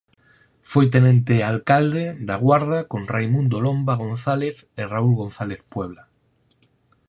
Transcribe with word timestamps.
Foi 0.71 0.85
Tenente 0.93 1.35
Alcalde 1.53 2.05
da 2.27 2.35
Guarda 2.45 2.79
con 2.91 3.01
Raimundo 3.13 3.57
Lomba 3.65 3.93
González 4.03 4.55
e 4.81 4.83
Raúl 4.93 5.13
González 5.21 5.61
Puebla. 5.73 6.03